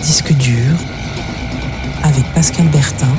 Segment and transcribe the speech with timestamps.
[0.00, 0.76] Disque dur
[2.02, 3.14] avec Pascal Bertin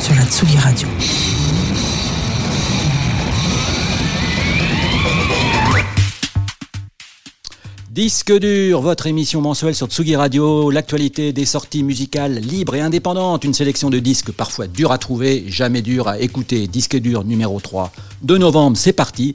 [0.00, 0.88] sur la Tsugi Radio.
[7.90, 13.44] Disque dur, votre émission mensuelle sur Tsugi Radio, l'actualité des sorties musicales libres et indépendantes,
[13.44, 16.66] une sélection de disques parfois durs à trouver, jamais durs à écouter.
[16.66, 19.34] Disque dur numéro 3 de novembre, c'est parti.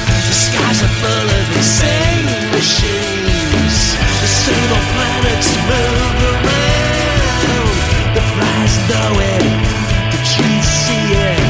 [0.61, 3.77] Skies are full of insane machines.
[4.21, 7.73] The single planets move around.
[8.13, 9.43] The flies know it.
[10.13, 11.41] The trees see it.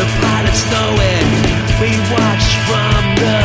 [0.00, 1.28] The pilots know it.
[1.76, 3.38] We watch from the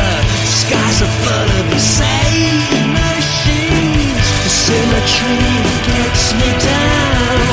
[0.48, 4.24] skies are full of insane machines.
[4.40, 5.44] The symmetry
[5.84, 7.44] gets me down.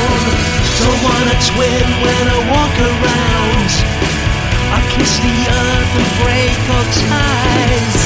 [0.79, 3.40] Don't wanna twin when I walk around.
[4.91, 7.99] Kiss the earth and break all ties.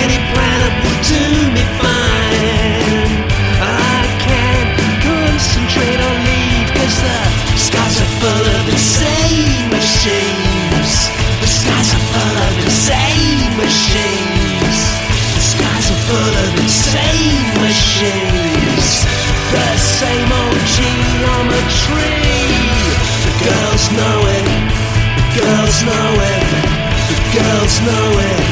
[0.00, 3.12] Any planet will do me fine.
[3.60, 4.72] I can't
[5.04, 7.20] concentrate or leave cause the
[7.66, 10.92] skies are full of insane machines.
[11.44, 14.78] The skies are full of insane machines.
[15.36, 18.88] The skies are full of insane machines.
[19.52, 22.13] The same old geometry.
[25.74, 26.46] Girls know it.
[27.10, 28.42] The girls know it.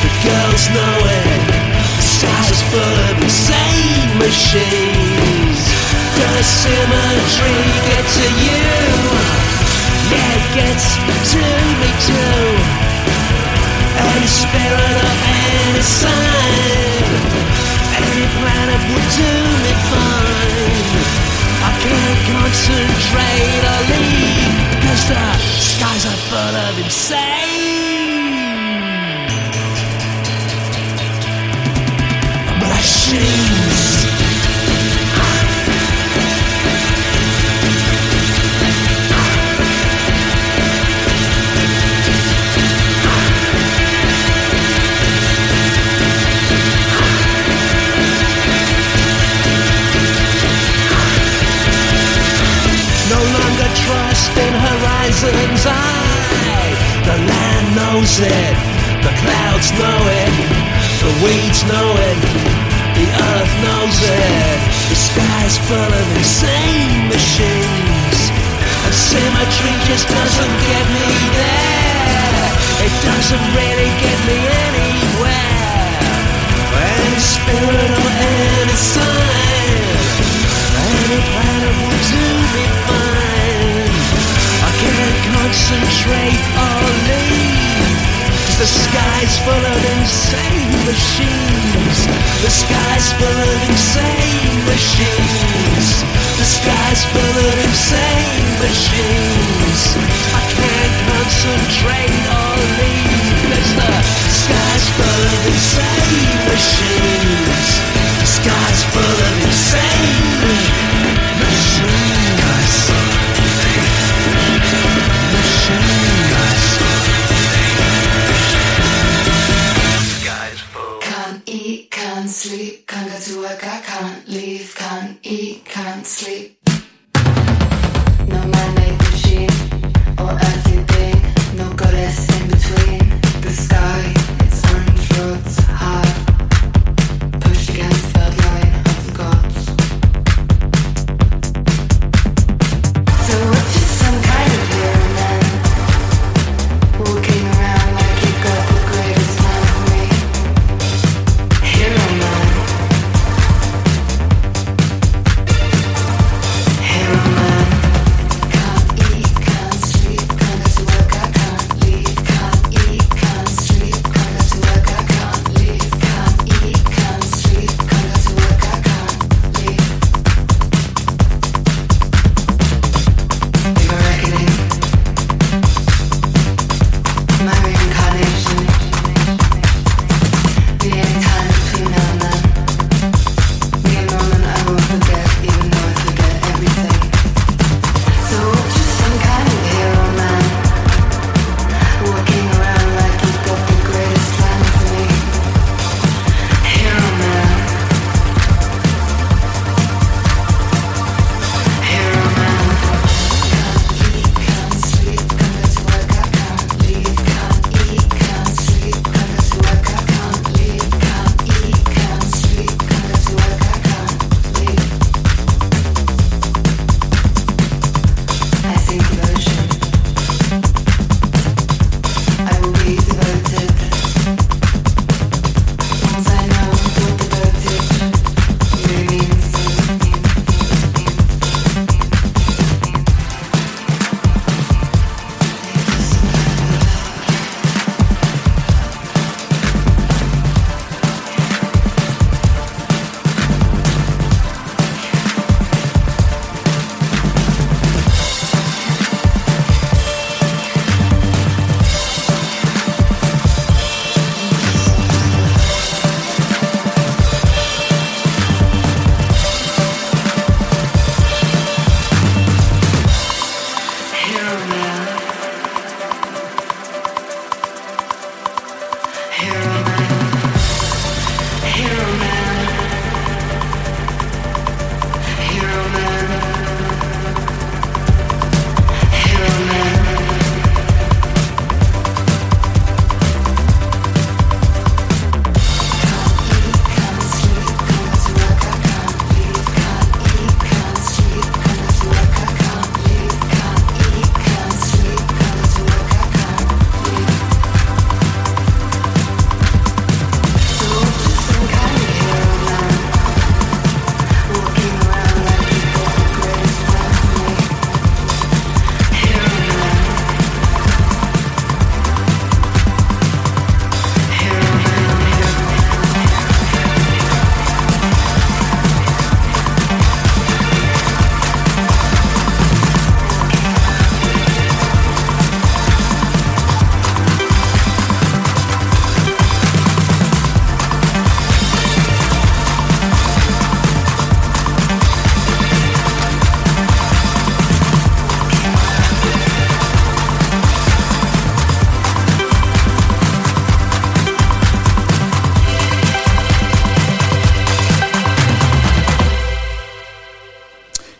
[0.00, 1.40] The girls know it.
[2.00, 5.60] The is full of insane machines.
[6.16, 8.64] Does symmetry get to you?
[10.08, 10.86] Yeah, it gets
[11.36, 11.44] to
[11.80, 12.44] me too.
[14.08, 17.04] Any spirit of any sign
[17.94, 19.32] Any planet would do
[19.62, 20.88] me fine
[21.62, 27.44] I can't concentrate or leave Cause the skies are full of insane.
[32.60, 34.23] Machines no
[55.64, 56.78] horizons.
[57.04, 58.56] The land knows it,
[59.04, 60.34] the clouds know it,
[61.04, 62.18] the weeds know it,
[62.96, 64.58] the earth knows it.
[64.88, 68.18] The sky's full of insane machines,
[68.84, 71.08] and symmetry just doesn't get me
[71.40, 72.48] there.
[72.84, 74.38] It doesn't really get me
[74.68, 75.44] anywhere.
[76.84, 79.84] Any spirit or any sign.
[80.84, 83.03] Any planet will do me fine.
[85.44, 87.92] Concentrate or leave.
[88.56, 91.98] The sky's full of insane machines.
[92.40, 96.00] The sky's full of insane machines.
[96.40, 99.80] The sky's full of insane machines.
[100.32, 103.36] I can't concentrate or leave.
[103.52, 103.92] Cause the
[104.48, 107.13] sky's full of insane machines.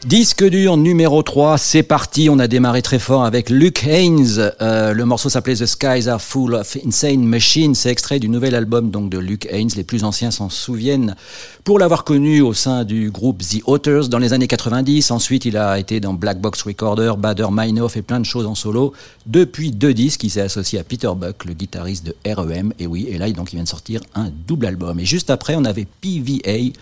[0.05, 2.29] Disque dur numéro 3, c'est parti.
[2.29, 4.53] On a démarré très fort avec Luke Haynes.
[4.61, 7.75] Euh, le morceau s'appelait The Skies Are Full of Insane Machines.
[7.75, 9.71] C'est extrait du nouvel album donc de Luke Haynes.
[9.77, 11.17] Les plus anciens s'en souviennent
[11.65, 15.11] pour l'avoir connu au sein du groupe The Authors dans les années 90.
[15.11, 18.55] Ensuite, il a été dans Black Box Recorder, Bader Meinhof et plein de choses en
[18.55, 18.93] solo.
[19.25, 22.75] Depuis deux disques, il s'est associé à Peter Buck, le guitariste de REM.
[22.79, 25.01] Et oui, et là, donc, il vient de sortir un double album.
[25.01, 26.75] Et juste après, on avait PVA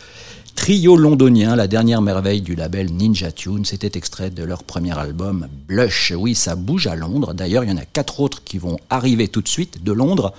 [0.54, 5.48] Trio londonien, la dernière merveille du label Ninja Tune, c'était extrait de leur premier album
[5.66, 6.12] Blush.
[6.16, 7.34] Oui, ça bouge à Londres.
[7.34, 10.32] D'ailleurs, il y en a quatre autres qui vont arriver tout de suite de Londres.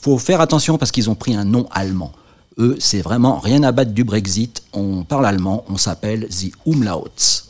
[0.00, 2.12] Faut faire attention parce qu'ils ont pris un nom allemand.
[2.58, 4.62] Eux, c'est vraiment rien à battre du Brexit.
[4.72, 7.49] On parle allemand, on s'appelle The Umlauts.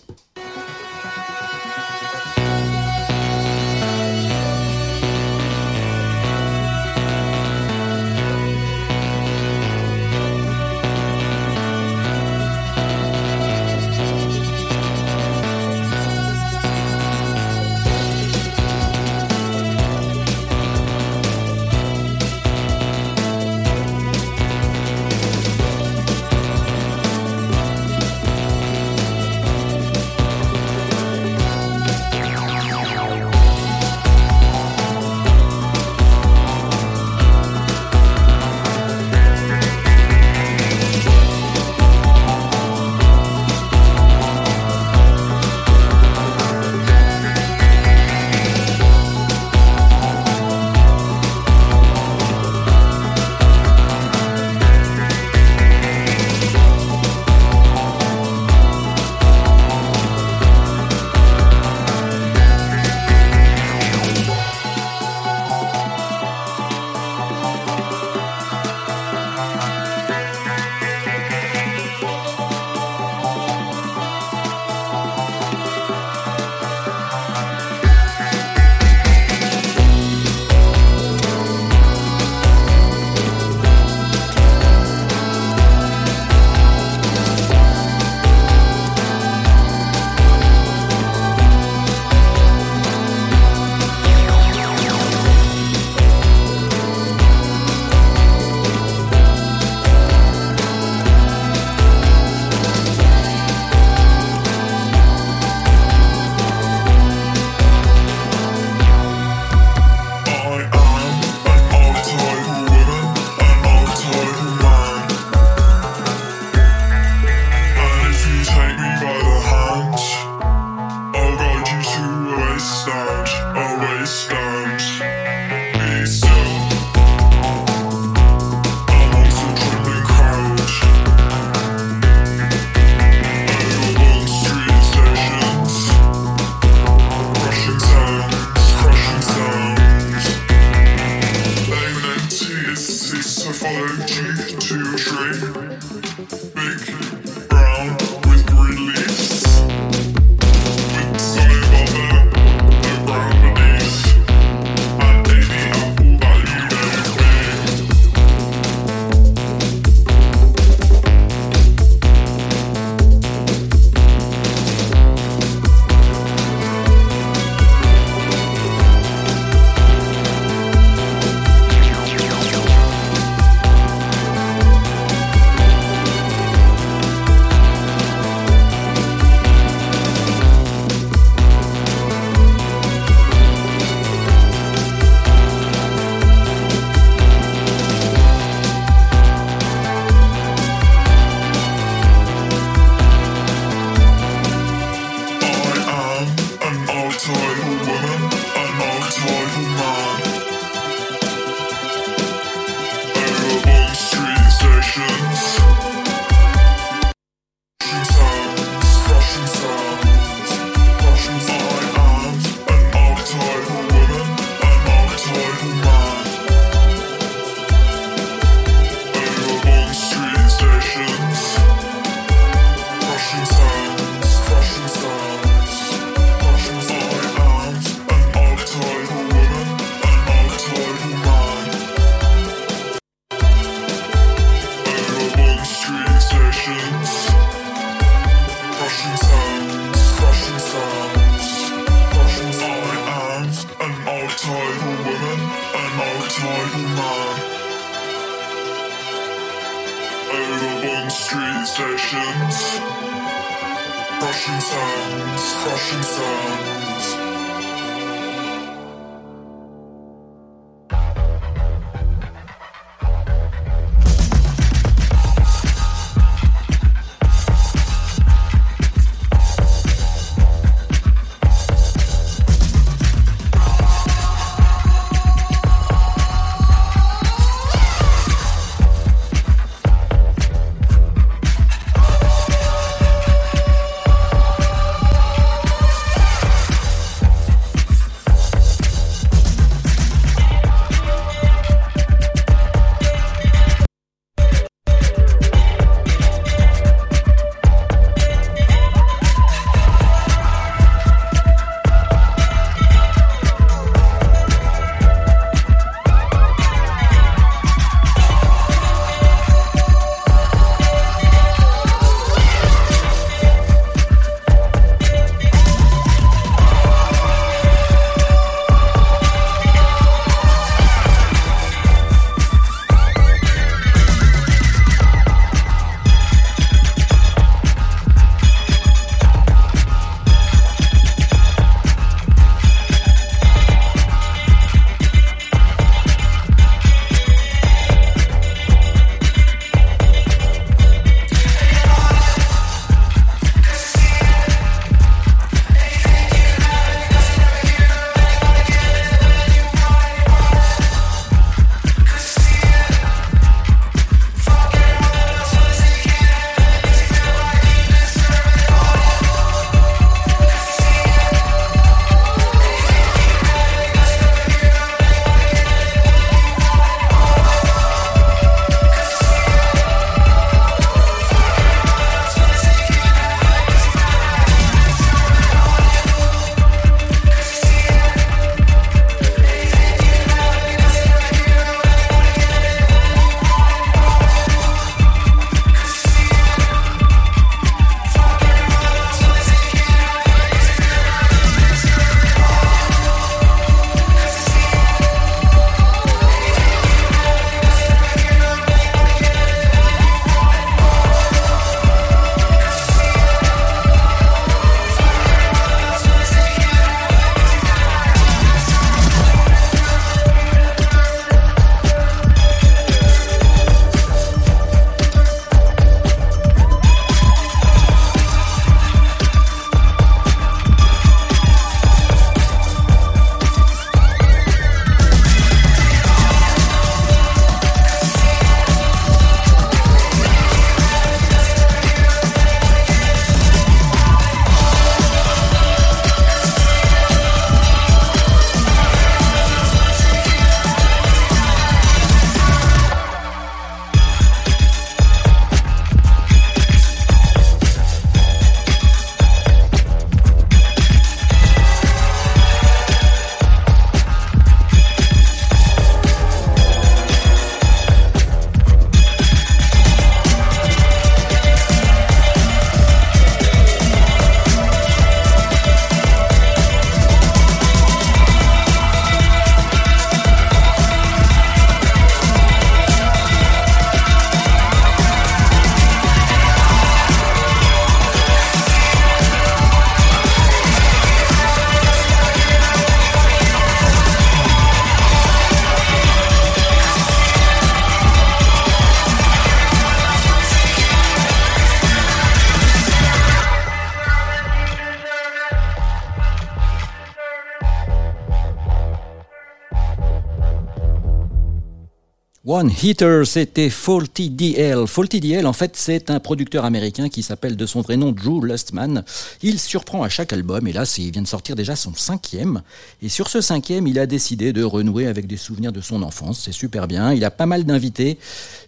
[502.47, 504.87] One Hitter, c'était Faulty DL.
[504.87, 508.43] Faulty DL, en fait, c'est un producteur américain qui s'appelle de son vrai nom Drew
[508.43, 509.05] Lustman.
[509.43, 512.63] Il surprend à chaque album, et là, il vient de sortir déjà son cinquième.
[513.03, 516.41] Et sur ce cinquième, il a décidé de renouer avec des souvenirs de son enfance.
[516.43, 517.13] C'est super bien.
[517.13, 518.17] Il a pas mal d'invités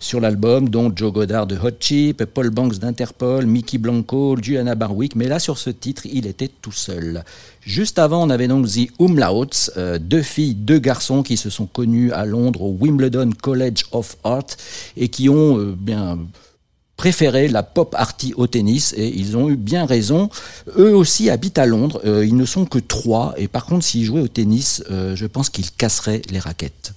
[0.00, 5.16] sur l'album, dont Joe Goddard de Hot Chip, Paul Banks d'Interpol, Mickey Blanco, Juliana Barwick.
[5.16, 7.24] Mais là, sur ce titre, il était tout seul.
[7.62, 11.66] Juste avant, on avait donc The Umlauts, euh, deux filles, deux garçons qui se sont
[11.66, 13.61] connus à Londres au Wimbledon College
[13.92, 14.46] of Art
[14.96, 16.18] et qui ont euh, bien
[16.96, 20.28] préféré la pop arty au tennis et ils ont eu bien raison.
[20.78, 24.04] Eux aussi habitent à Londres, euh, ils ne sont que trois et par contre s'ils
[24.04, 26.92] jouaient au tennis, je pense qu'ils casseraient les raquettes.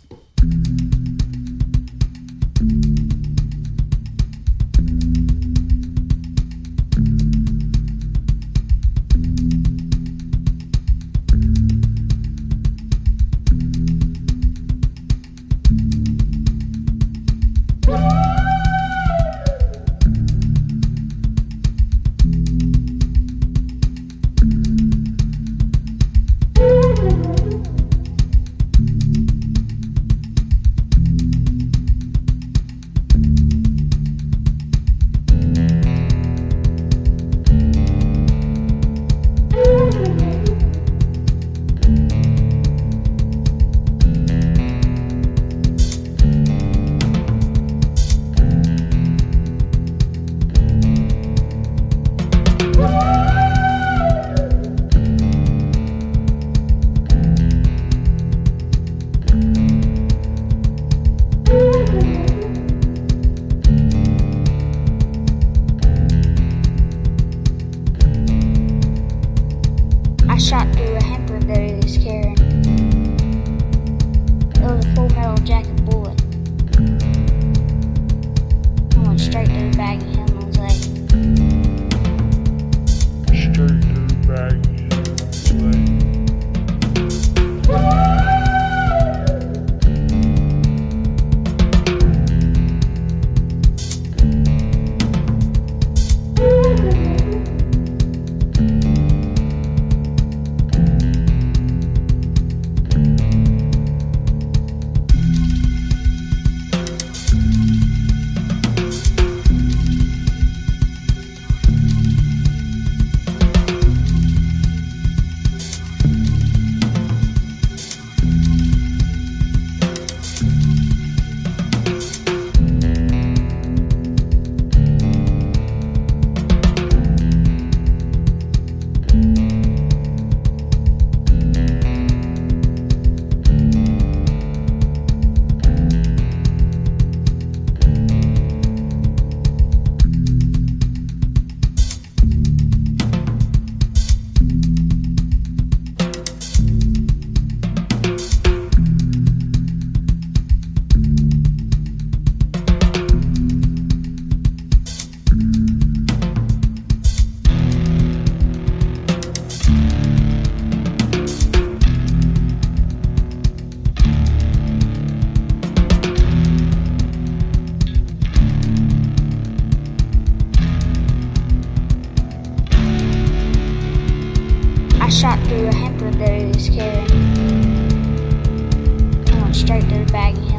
[179.65, 180.54] straight to the bag.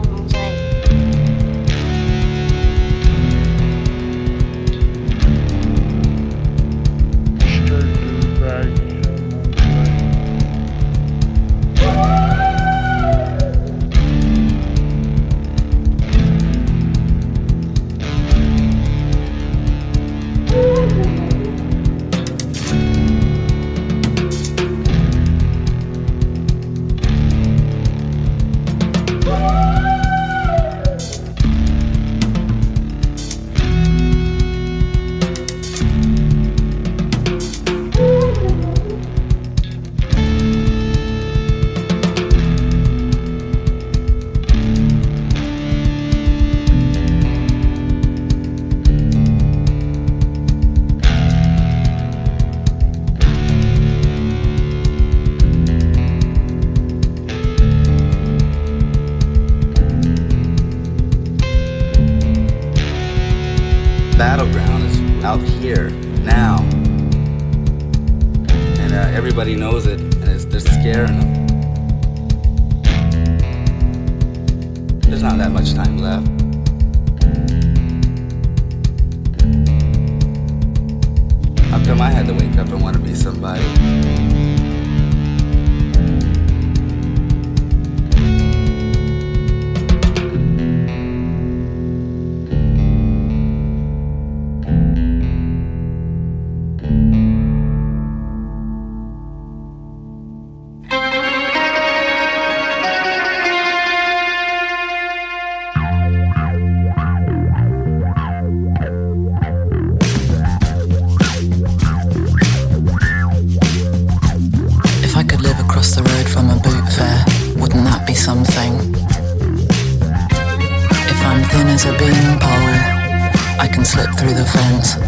[124.26, 125.05] Through the fence.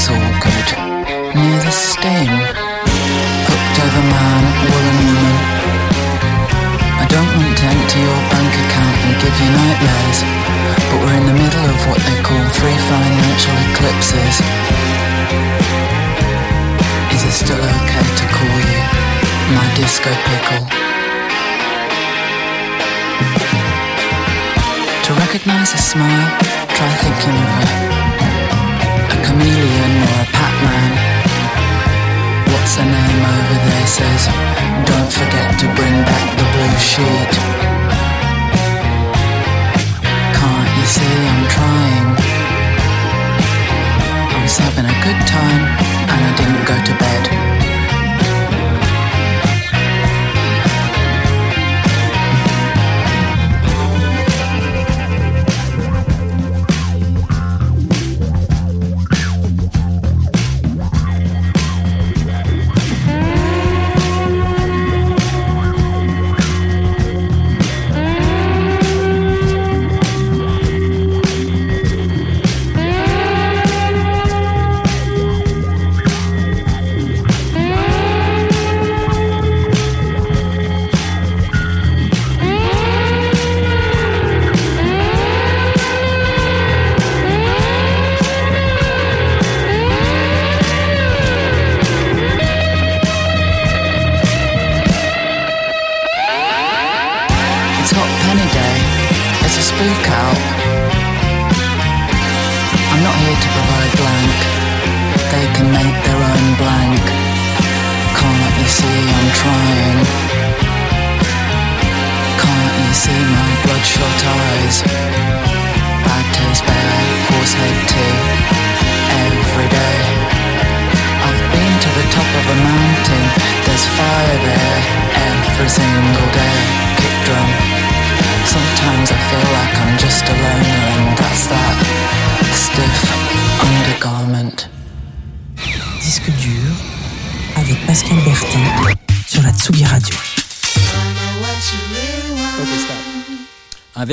[0.00, 0.68] Wires all good?
[1.34, 2.28] Near the stem?
[3.48, 5.36] Hooked over man, woolen woman.
[7.00, 10.20] I don't want to empty your bank account and give you nightmares,
[10.88, 14.36] but we're in the middle of what they call three financial eclipses.
[17.14, 18.80] Is it still okay to call you
[19.56, 20.64] my disco pickle?
[25.04, 26.30] To recognize a smile,
[26.68, 27.99] try thinking of a
[29.40, 30.92] chameleon or a Pac-Man.
[32.52, 34.22] What's her name over there says,
[34.84, 37.32] don't forget to bring back the blue sheet.
[40.36, 42.08] Can't you see I'm trying?
[44.34, 45.64] I was having a good time
[46.12, 47.09] and I didn't go to bed.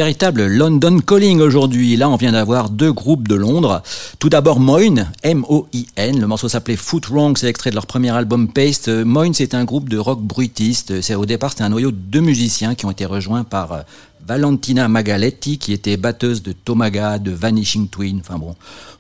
[0.07, 1.97] Véritable London Calling aujourd'hui.
[1.97, 3.81] Là, on vient d'avoir deux groupes de Londres.
[4.19, 6.19] Tout d'abord Moyne, M-O-I-N.
[6.19, 8.87] Le morceau s'appelait Foot Wrong, c'est extrait de leur premier album Paste.
[8.87, 11.01] Euh, Moyne, c'est un groupe de rock bruitiste.
[11.01, 13.81] C'est au départ, c'était un noyau de deux musiciens qui ont été rejoints par euh,
[14.25, 18.19] Valentina Magaletti, qui était batteuse de Tomaga, de Vanishing Twin.
[18.21, 18.55] Enfin bon,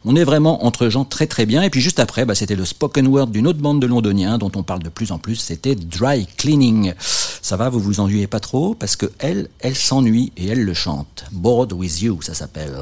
[0.05, 1.63] on est vraiment entre gens très très bien.
[1.63, 4.51] Et puis juste après, bah, c'était le spoken word d'une autre bande de londoniens dont
[4.55, 5.37] on parle de plus en plus.
[5.37, 6.93] C'était Dry Cleaning.
[6.99, 8.75] Ça va, vous vous ennuyez pas trop?
[8.75, 11.25] Parce que elle, elle s'ennuie et elle le chante.
[11.31, 12.77] Bored with You, ça s'appelle.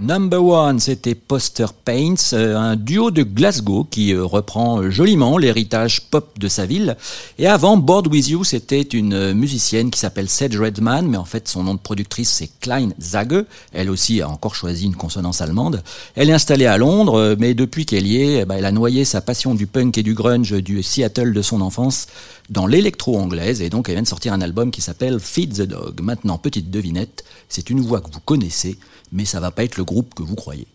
[0.00, 5.38] Number One, c'était Poster Paints, euh, un duo de Glasgow qui euh, reprend euh, joliment
[5.38, 6.96] l'héritage pop de sa ville.
[7.36, 11.48] Et avant, Board With You, c'était une musicienne qui s'appelle Sedge Redman, mais en fait
[11.48, 13.44] son nom de productrice c'est Klein Zage.
[13.72, 15.82] Elle aussi a encore choisi une consonance allemande.
[16.14, 19.04] Elle est installée à Londres, mais depuis qu'elle y est, eh ben, elle a noyé
[19.04, 22.06] sa passion du punk et du grunge du Seattle de son enfance
[22.50, 26.00] dans l'électro-anglaise, et donc elle vient de sortir un album qui s'appelle Feed the Dog.
[26.00, 28.78] Maintenant, petite devinette, c'est une voix que vous connaissez,
[29.12, 30.66] mais ça va pas être le groupe que vous croyez.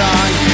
[0.00, 0.49] song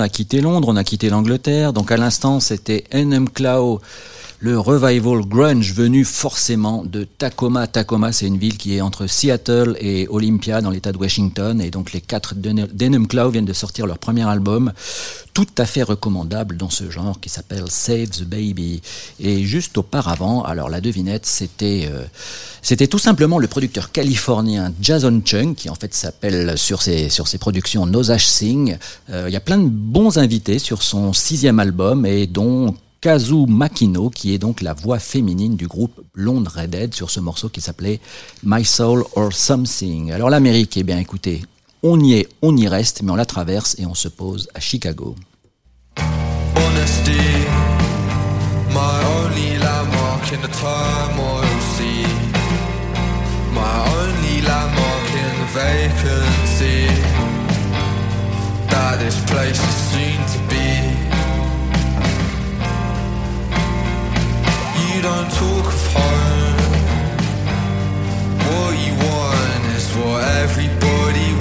[0.00, 1.74] on a quitté Londres, on a quitté l'Angleterre.
[1.74, 3.80] Donc à l'instant, c'était NM Cloud,
[4.42, 7.66] le revival grunge venu forcément de Tacoma.
[7.66, 11.60] Tacoma, c'est une ville qui est entre Seattle et Olympia dans l'état de Washington.
[11.60, 14.72] Et donc les quatre d'NM Cloud viennent de sortir leur premier album,
[15.34, 18.80] tout à fait recommandable dans ce genre qui s'appelle Save the Baby.
[19.20, 22.04] Et juste auparavant, alors la devinette, c'était euh,
[22.62, 27.28] c'était tout simplement le producteur californien Jason Chung, qui en fait s'appelle sur ses, sur
[27.28, 28.78] ses productions Nosash Singh.
[29.10, 33.46] Euh, Il y a plein de bons invités sur son sixième album et dont Kazu
[33.46, 37.62] Makino, qui est donc la voix féminine du groupe Blonde Redhead sur ce morceau qui
[37.62, 37.98] s'appelait
[38.42, 40.12] My Soul or Something.
[40.12, 41.42] Alors l'Amérique, eh bien écoutez,
[41.82, 44.60] on y est, on y reste, mais on la traverse et on se pose à
[44.60, 45.16] Chicago.
[65.02, 66.56] Don't talk of home.
[68.46, 71.39] What you want is what everybody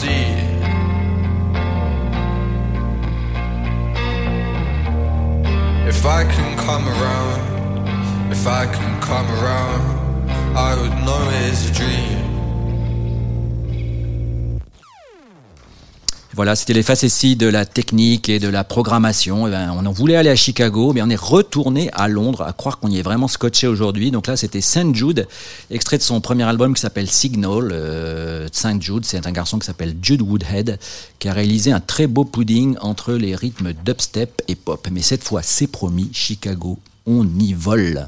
[0.00, 0.38] deceit.
[5.88, 11.70] If I can come around, if I can come around, I would know it is
[11.70, 12.17] a dream.
[16.38, 19.48] Voilà, c'était les facéties de la technique et de la programmation.
[19.48, 22.52] Eh ben, on en voulait aller à Chicago, mais on est retourné à Londres, à
[22.52, 24.12] croire qu'on y est vraiment scotché aujourd'hui.
[24.12, 25.26] Donc là, c'était Saint Jude,
[25.68, 27.70] extrait de son premier album qui s'appelle Signal.
[27.72, 30.78] Euh, Saint Jude, c'est un garçon qui s'appelle Jude Woodhead,
[31.18, 34.86] qui a réalisé un très beau pudding entre les rythmes dubstep et pop.
[34.92, 38.06] Mais cette fois, c'est promis, Chicago, on y vole.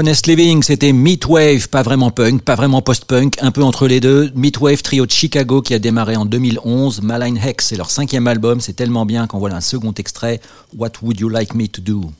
[0.00, 4.30] Honest Living, c'était Meatwave, pas vraiment punk, pas vraiment post-punk, un peu entre les deux.
[4.34, 7.02] Meatwave trio de Chicago qui a démarré en 2011.
[7.02, 10.40] Malign Hex, c'est leur cinquième album, c'est tellement bien qu'en voilà un second extrait.
[10.74, 12.10] What would you like me to do?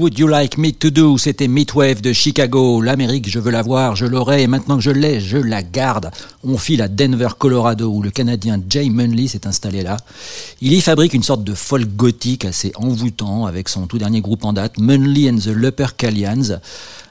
[0.00, 1.18] Would You Like Me to Do?
[1.18, 2.80] C'était Midwave de Chicago.
[2.80, 6.10] L'Amérique, je veux la voir, je l'aurai, et maintenant que je l'ai, je la garde.
[6.42, 9.98] On file à Denver, Colorado, où le Canadien Jay Munley s'est installé là.
[10.62, 14.46] Il y fabrique une sorte de folk gothique assez envoûtant avec son tout dernier groupe
[14.46, 16.60] en date, Munley and the Lupercalians,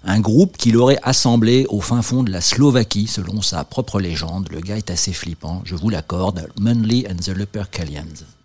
[0.04, 4.48] un groupe qu'il aurait assemblé au fin fond de la Slovaquie, selon sa propre légende.
[4.50, 6.50] Le gars est assez flippant, je vous l'accorde.
[6.60, 8.39] Munley and the Lupercalians.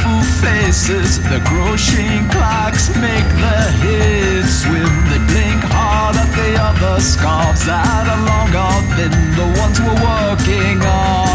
[0.00, 1.18] beautiful faces.
[1.28, 4.92] The groshing clocks make the heads swim.
[5.10, 10.82] They blink hard at the other scarves that are long off the ones we're working
[10.82, 11.29] on.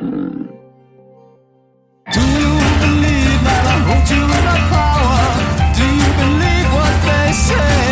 [0.00, 0.48] time.
[2.12, 5.24] Do you believe that I hold you in my power?
[5.78, 7.87] Do you believe what they say?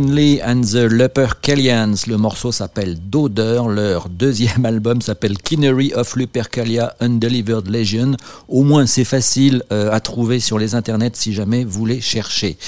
[0.00, 0.88] And the.
[2.06, 3.68] Le morceau s'appelle D'odeur.
[3.68, 8.12] Leur deuxième album s'appelle Kinery of Lupercalia Undelivered Legion.
[8.46, 12.58] Au moins, c'est facile euh, à trouver sur les internets si jamais vous les cherchez.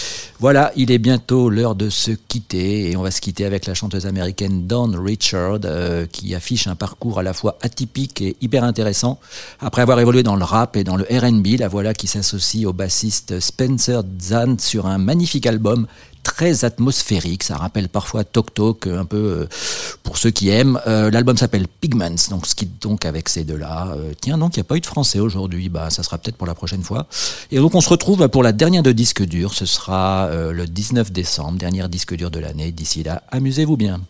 [0.41, 3.75] Voilà, il est bientôt l'heure de se quitter et on va se quitter avec la
[3.75, 8.65] chanteuse américaine Dawn Richard euh, qui affiche un parcours à la fois atypique et hyper
[8.65, 9.21] intéressant.
[9.61, 12.73] Après avoir évolué dans le rap et dans le R&B, la voilà qui s'associe au
[12.73, 15.87] bassiste Spencer Zan sur un magnifique album
[16.41, 19.49] très atmosphérique, ça rappelle parfois Tok Tok, un peu euh,
[20.03, 20.81] pour ceux qui aiment.
[20.87, 23.89] Euh, L'album s'appelle Pigments, donc ce qui donc avec ces deux-là.
[23.95, 26.37] Euh, tiens, donc il n'y a pas eu de français aujourd'hui, bah ça sera peut-être
[26.37, 27.07] pour la prochaine fois.
[27.51, 31.13] Et donc on se retrouve pour la dernière de disque dur, ce sera le 19
[31.13, 32.73] décembre, dernière disque dur de l'année.
[32.73, 34.01] D'ici là, amusez-vous bien.